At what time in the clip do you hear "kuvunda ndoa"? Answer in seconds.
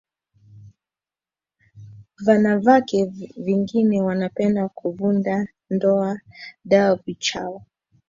4.69-6.19